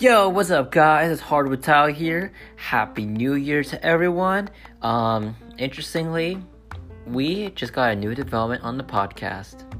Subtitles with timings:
[0.00, 1.10] Yo, what's up, guys?
[1.10, 2.32] It's Hardwood Tile here.
[2.56, 4.48] Happy New Year to everyone.
[4.80, 6.42] Um, interestingly,
[7.06, 9.70] we just got a new development on the podcast.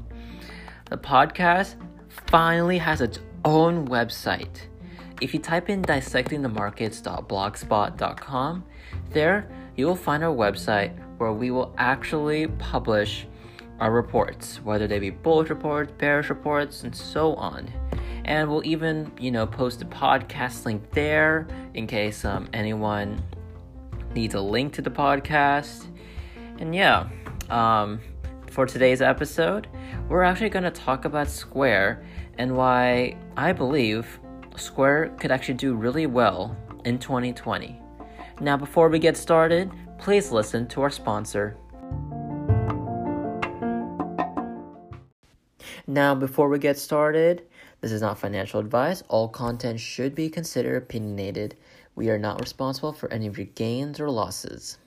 [0.91, 1.73] The podcast
[2.27, 4.67] finally has its own website.
[5.21, 8.63] If you type in dissectingthemarkets.blogspot.com,
[9.09, 13.25] there you will find our website where we will actually publish
[13.79, 17.71] our reports, whether they be bullish reports, bearish reports, and so on.
[18.25, 23.21] And we'll even you know post a podcast link there in case um, anyone
[24.13, 25.87] needs a link to the podcast.
[26.59, 27.07] And yeah
[27.49, 27.99] um,
[28.49, 29.67] for today's episode
[30.07, 32.03] we're actually going to talk about square
[32.37, 34.19] and why i believe
[34.55, 37.79] square could actually do really well in 2020
[38.41, 41.57] now before we get started please listen to our sponsor
[45.89, 47.41] now before we get started
[47.81, 49.03] this is not financial advice.
[49.07, 51.55] All content should be considered opinionated.
[51.95, 54.77] We are not responsible for any of your gains or losses.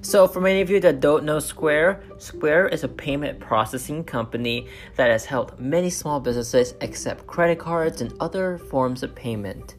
[0.00, 4.66] So, for many of you that don't know Square, Square is a payment processing company
[4.96, 9.76] that has helped many small businesses accept credit cards and other forms of payment.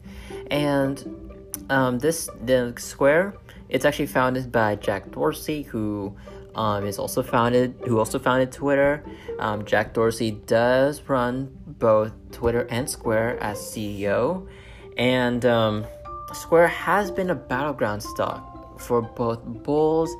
[0.50, 1.32] And
[1.68, 3.34] um, this the Square,
[3.68, 6.14] it's actually founded by Jack Dorsey, who
[6.54, 9.04] um, is also founded who also founded Twitter.
[9.38, 14.48] Um, Jack Dorsey does run both Twitter and Square as CEO,
[14.96, 15.86] and um,
[16.32, 20.14] Square has been a battleground stock for both bulls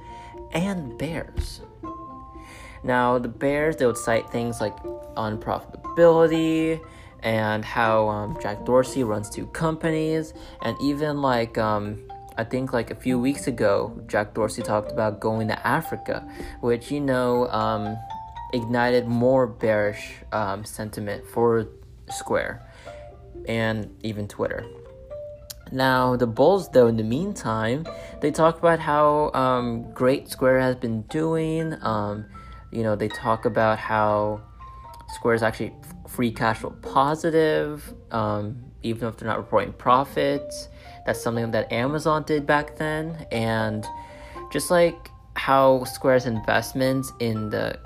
[0.53, 1.61] and bears.
[2.83, 4.77] Now, the bears they would cite things like
[5.17, 6.81] unprofitability
[7.23, 12.10] and how um, Jack Dorsey runs two companies, and even like um,
[12.41, 16.27] I think like a few weeks ago, Jack Dorsey talked about going to Africa,
[16.63, 17.99] which you know um,
[18.55, 21.69] ignited more bearish um, sentiment for
[22.09, 22.67] Square
[23.47, 24.65] and even Twitter.
[25.71, 27.87] Now, the Bulls, though, in the meantime,
[28.23, 31.77] they talk about how um, great Square has been doing.
[31.83, 32.25] Um,
[32.73, 34.41] you know, they talk about how
[35.15, 35.75] Square is actually
[36.09, 40.69] free cash flow positive, um, even if they're not reporting profits.
[41.17, 43.27] Something that Amazon did back then.
[43.31, 43.87] And
[44.53, 47.79] just like how Square's investments in the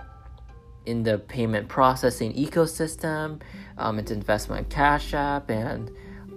[0.87, 3.41] in the payment processing ecosystem,
[3.79, 5.91] um, its investment in Cash App and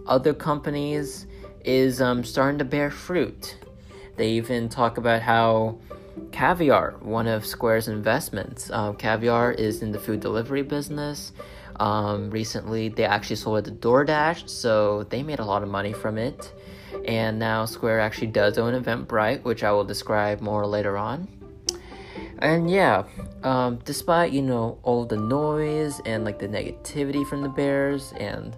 [0.06, 1.28] other companies
[1.66, 3.58] is um, starting to bear fruit.
[4.16, 5.80] They even talk about how
[6.32, 11.34] Caviar, one of Square's investments, um, Caviar is in the food delivery business.
[11.80, 15.94] Um, recently, they actually sold it to DoorDash, so they made a lot of money
[15.94, 16.54] from it.
[17.06, 21.28] And now Square actually does own Eventbrite, which I will describe more later on.
[22.40, 23.04] And yeah,
[23.44, 28.56] um, despite you know all the noise and like the negativity from the Bears and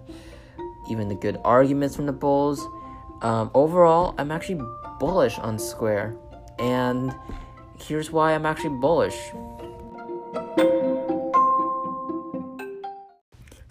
[0.90, 2.60] even the good arguments from the Bulls,
[3.22, 4.60] um, overall I'm actually
[4.98, 6.16] bullish on Square.
[6.58, 7.14] And
[7.78, 9.16] here's why I'm actually bullish.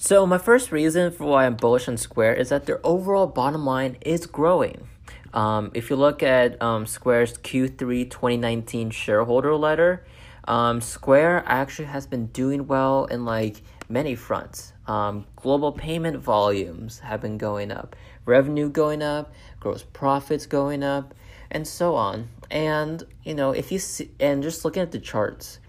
[0.09, 3.63] So, my first reason for why I'm bullish on Square is that their overall bottom
[3.63, 4.87] line is growing.
[5.35, 10.03] Um, if you look at um, Square's Q3 2019 shareholder letter,
[10.45, 14.73] um, Square actually has been doing well in like many fronts.
[14.87, 17.95] Um, global payment volumes have been going up,
[18.25, 21.13] revenue going up, gross profits going up,
[21.51, 22.29] and so on.
[22.49, 25.59] And you know, if you see, and just looking at the charts,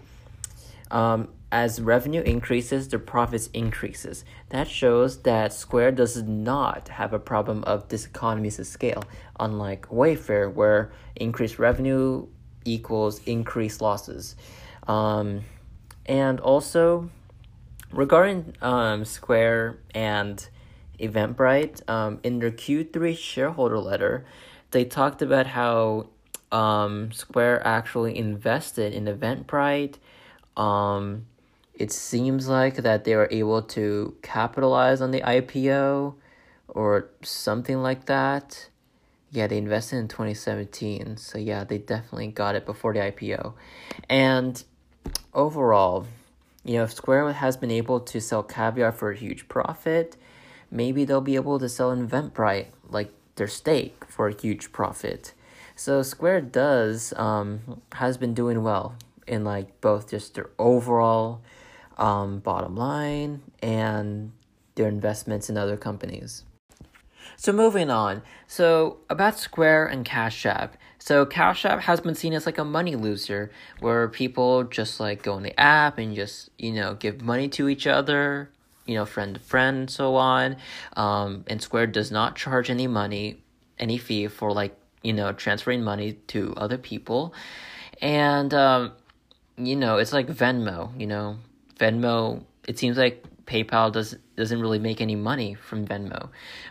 [0.89, 4.23] um, as revenue increases, the profits increases.
[4.49, 9.03] That shows that Square does not have a problem of diseconomies of scale,
[9.39, 12.27] unlike Wayfair, where increased revenue
[12.63, 14.35] equals increased losses.
[14.87, 15.41] Um,
[16.05, 17.09] and also,
[17.91, 20.47] regarding um, Square and
[20.99, 24.25] Eventbrite, um, in their Q3 shareholder letter,
[24.71, 26.07] they talked about how
[26.51, 29.95] um, Square actually invested in Eventbrite.
[31.81, 36.13] It seems like that they were able to capitalize on the IPO
[36.67, 38.69] or something like that.
[39.31, 41.17] Yeah, they invested in 2017.
[41.17, 43.53] So yeah, they definitely got it before the IPO.
[44.07, 44.63] And
[45.33, 46.05] overall,
[46.63, 50.17] you know, if Square has been able to sell caviar for a huge profit,
[50.69, 55.33] maybe they'll be able to sell Eventbrite, like their stake, for a huge profit.
[55.75, 58.93] So Square does um has been doing well
[59.25, 61.41] in like both just their overall
[62.01, 64.31] um, bottom line and
[64.75, 66.43] their investments in other companies.
[67.37, 68.23] So moving on.
[68.47, 70.75] So about Square and Cash App.
[70.97, 75.23] So Cash App has been seen as like a money loser where people just like
[75.23, 78.49] go on the app and just, you know, give money to each other,
[78.85, 80.57] you know, friend to friend and so on.
[80.95, 83.41] Um, and Square does not charge any money,
[83.79, 87.33] any fee for like, you know, transferring money to other people.
[88.01, 88.93] And, um,
[89.57, 91.37] you know, it's like Venmo, you know,
[91.81, 96.29] Venmo, it seems like PayPal does doesn't really make any money from Venmo.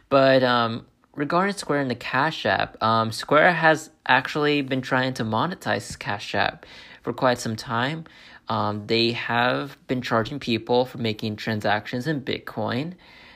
[0.08, 5.24] But um, regarding Square and the Cash App, um, Square has actually been trying to
[5.24, 6.64] monetize Cash App
[7.02, 8.04] for quite some time.
[8.48, 12.94] Um, they have been charging people for making transactions in Bitcoin.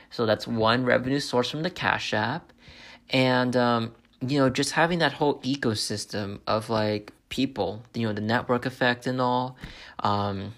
[0.09, 2.51] So that's one revenue source from the Cash App.
[3.09, 8.21] And, um, you know, just having that whole ecosystem of like people, you know, the
[8.21, 9.57] network effect and all.
[9.99, 10.53] Um,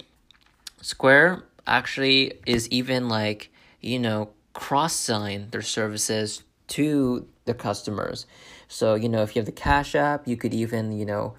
[0.87, 3.51] Square actually is even like,
[3.81, 8.25] you know, cross selling their services to the customers.
[8.69, 11.35] So, you know, if you have the Cash App, you could even, you know,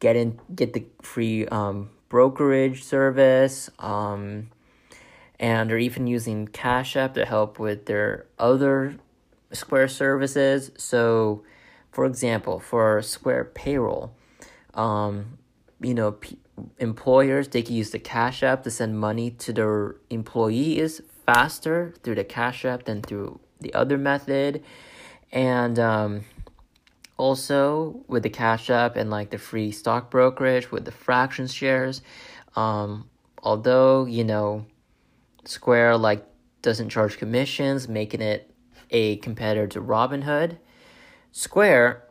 [0.00, 3.68] get in get the free um, brokerage service.
[3.78, 4.48] Um,
[5.38, 8.96] and they're even using Cash App to help with their other
[9.52, 10.70] Square services.
[10.78, 11.42] So,
[11.92, 14.14] for example, for Square payroll,
[14.72, 15.36] um,
[15.78, 16.38] you know, p-
[16.78, 22.14] employers they can use the Cash App to send money to their employees faster through
[22.14, 24.62] the Cash App than through the other method.
[25.32, 26.24] And um,
[27.16, 32.00] also with the Cash App and like the free stock brokerage with the fraction shares,
[32.56, 33.08] um,
[33.42, 34.64] although, you know,
[35.44, 36.26] Square like
[36.62, 38.50] doesn't charge commissions, making it
[38.90, 40.58] a competitor to Robinhood.
[41.32, 42.04] Square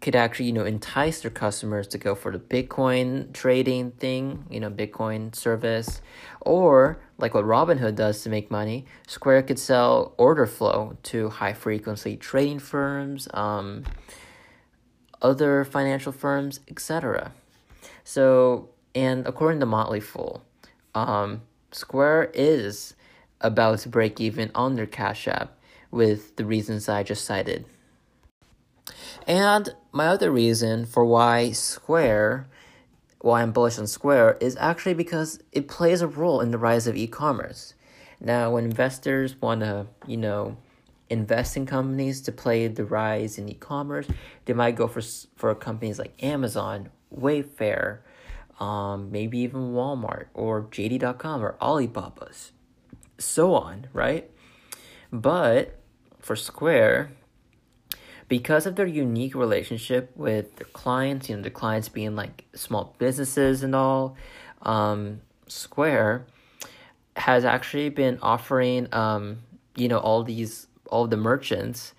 [0.00, 4.60] could actually, you know, entice their customers to go for the Bitcoin trading thing, you
[4.60, 6.00] know, Bitcoin service,
[6.40, 11.52] or like what Robinhood does to make money, Square could sell order flow to high
[11.52, 13.84] frequency trading firms, um,
[15.20, 17.32] other financial firms, etc.
[18.04, 20.42] So, and according to Motley Fool,
[20.94, 21.42] um,
[21.72, 22.94] Square is
[23.40, 25.58] about to break even on their Cash App
[25.90, 27.64] with the reasons I just cited.
[29.26, 32.48] And my other reason for why Square,
[33.20, 36.86] why I'm bullish on Square, is actually because it plays a role in the rise
[36.86, 37.74] of e commerce.
[38.20, 40.56] Now, when investors want to, you know,
[41.10, 44.06] invest in companies to play the rise in e commerce,
[44.44, 45.02] they might go for,
[45.36, 48.00] for companies like Amazon, Wayfair,
[48.60, 52.52] um, maybe even Walmart or JD.com or Alibaba's,
[53.18, 54.30] so on, right?
[55.12, 55.78] But
[56.18, 57.12] for Square,
[58.28, 62.94] because of their unique relationship with their clients, you know, the clients being like small
[62.98, 64.16] businesses and all,
[64.62, 66.26] um, Square
[67.16, 69.38] has actually been offering, um,
[69.76, 71.94] you know, all these, all the merchants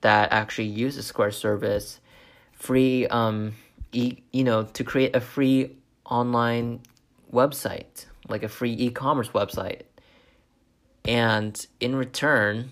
[0.00, 2.00] that actually use the Square service
[2.52, 3.54] free, um,
[3.92, 5.76] e- you know, to create a free
[6.06, 6.80] online
[7.32, 9.82] website, like a free e commerce website.
[11.04, 12.70] And in return,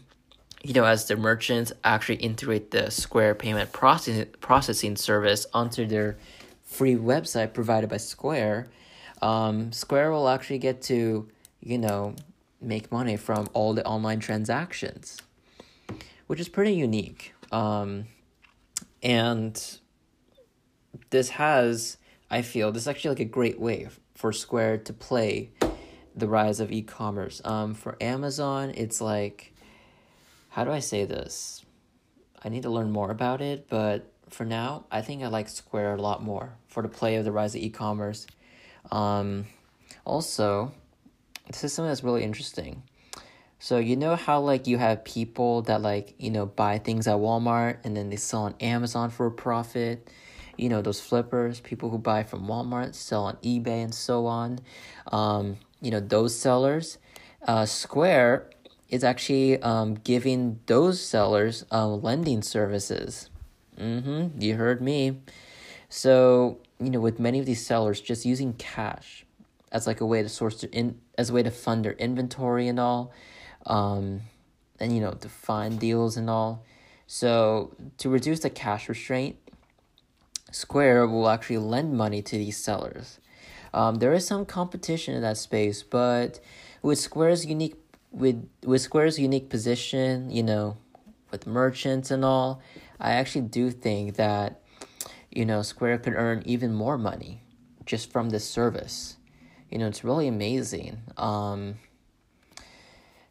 [0.63, 6.17] you know, as the merchants actually integrate the Square payment processing processing service onto their
[6.63, 8.71] free website provided by Square,
[9.21, 11.29] um, Square will actually get to,
[11.61, 12.15] you know,
[12.61, 15.19] make money from all the online transactions,
[16.29, 17.35] which is pretty unique.
[17.51, 18.07] Um,
[19.03, 19.79] and
[21.11, 21.99] this has,
[22.31, 25.51] I feel, this is actually like a great way for Square to play
[26.15, 27.43] the rise of e-commerce.
[27.45, 29.52] Um, for Amazon, it's like
[30.53, 31.65] how do I say this?
[32.45, 35.95] I need to learn more about it, but for now, I think I like Square
[35.95, 38.27] a lot more for the play of the rise of e-commerce.
[38.91, 39.47] Um,
[40.05, 40.73] also,
[41.47, 42.83] this is something that's really interesting.
[43.61, 47.17] So you know how like you have people that like you know buy things at
[47.17, 50.11] Walmart and then they sell on Amazon for a profit.
[50.59, 54.59] You know those flippers, people who buy from Walmart sell on eBay and so on.
[55.11, 56.99] Um, you know those sellers.
[57.47, 58.51] Uh, Square
[58.93, 63.31] is actually um, giving those sellers uh, lending services.
[63.81, 65.19] Mm-hmm, you heard me.
[65.89, 69.25] So, you know, with many of these sellers, just using cash
[69.73, 72.69] as like a way to source their in as a way to fund their inventory
[72.69, 73.13] and all,
[73.65, 74.21] um,
[74.79, 76.63] and you know to find deals and all.
[77.07, 79.37] So to reduce the cash restraint,
[80.51, 83.19] Square will actually lend money to these sellers.
[83.73, 86.41] Um, there is some competition in that space, but
[86.83, 87.82] with Square's unique
[88.13, 90.77] with with Square's unique position, you know,
[91.31, 92.61] with merchants and all,
[93.01, 94.63] I actually do think that
[95.31, 97.43] you know Square could earn even more money
[97.85, 99.17] just from this service.
[99.71, 101.01] You know, it's really amazing.
[101.17, 101.77] Um,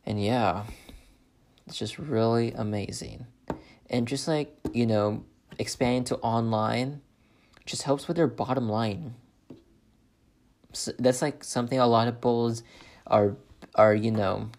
[0.06, 0.64] and yeah,
[1.68, 3.28] it's just really amazing.
[3.90, 5.24] And just like, you know,
[5.60, 7.02] expanding to online,
[7.66, 9.14] just helps with their bottom line.
[10.74, 12.64] So that's like something a lot of bulls
[13.06, 13.36] are
[13.76, 14.50] are you know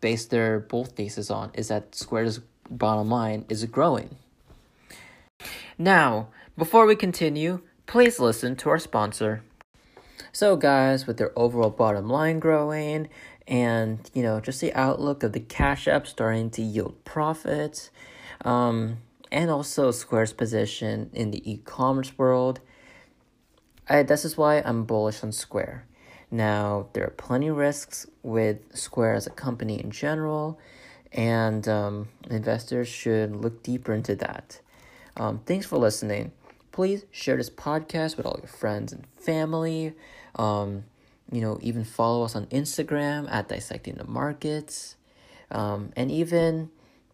[0.00, 2.40] base their both thesis on is that Square's
[2.70, 4.16] bottom line is growing.
[5.76, 9.42] Now, before we continue, please listen to our sponsor.
[10.32, 13.08] So, guys, with their overall bottom line growing
[13.46, 17.90] and you know just the outlook of the cash app starting to yield profits,
[18.44, 18.98] um,
[19.32, 22.60] and also Square's position in the e-commerce world,
[23.88, 25.87] I, this is why I'm bullish on Square.
[26.30, 30.60] Now, there are plenty of risks with Square as a company in general,
[31.12, 34.60] and um, investors should look deeper into that.
[35.16, 36.32] Um, thanks for listening.
[36.70, 39.94] Please share this podcast with all your friends and family.
[40.36, 40.84] Um,
[41.32, 44.96] you know, even follow us on Instagram at Dissecting the Markets.
[45.50, 46.68] Um, and even,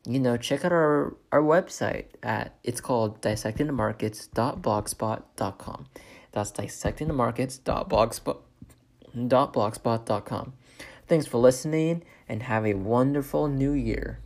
[0.06, 5.87] you know, check out our, our website at, it's called dissectingthemarkets.blogspot.com.
[6.33, 8.38] That's dissectingthemarkets.blogspot.com.
[11.06, 14.18] Thanks for listening and have a wonderful new year.